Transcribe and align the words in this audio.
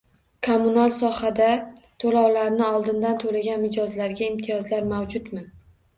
Kommunal 0.45 0.93
sohada 0.99 1.49
to‘lovlarni 2.03 2.65
oldindan 2.69 3.19
to‘lagan 3.25 3.63
mijozlarga 3.67 4.27
imtiyozlar 4.31 4.89
mavjudmi? 4.95 5.45